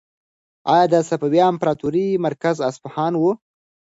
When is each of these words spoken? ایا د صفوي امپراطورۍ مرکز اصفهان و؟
ایا 0.73 0.85
د 0.93 0.95
صفوي 1.09 1.41
امپراطورۍ 1.51 2.07
مرکز 2.25 2.57
اصفهان 2.69 3.13
و؟ 3.17 3.23